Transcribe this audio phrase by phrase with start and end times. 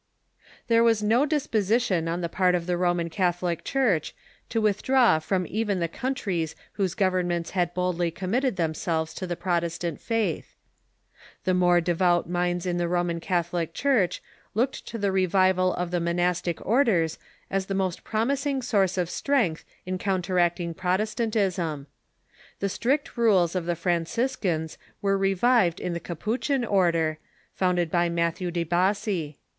[0.65, 4.15] There was no disposition on the part of the Roman Catholic Church
[4.49, 9.35] to withdraw from even the countries whose govern ments had boldly committed themselves to the
[9.35, 10.55] Protestant faith.
[11.43, 14.23] The more devout minds in the Roman Catholic Church
[14.55, 17.19] looked to the revival of the monastic orders
[17.51, 21.85] as the most promising source of strength in counteracting Prot Oid Orders ^stantism.
[22.59, 27.19] The strict rules of the Franciscans were Revived revived in the Capuchin order,
[27.53, 29.37] founded by Matthew de Bassi.